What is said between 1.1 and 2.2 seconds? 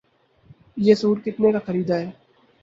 کتنے کا خریدا ہے؟